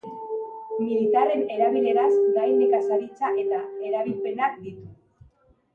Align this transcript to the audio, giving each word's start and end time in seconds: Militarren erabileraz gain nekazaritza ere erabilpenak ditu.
Militarren 0.77 1.43
erabileraz 1.57 2.07
gain 2.39 2.57
nekazaritza 2.63 3.33
ere 3.45 3.63
erabilpenak 4.01 4.63
ditu. 4.67 4.93